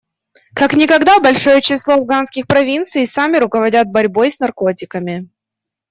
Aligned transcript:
Как 0.55 0.73
никогда 0.73 1.19
большое 1.19 1.61
число 1.61 1.93
афганских 1.93 2.47
провинций 2.47 3.05
сами 3.05 3.37
руководят 3.37 3.85
борьбой 3.89 4.31
с 4.31 4.39
наркотиками. 4.39 5.29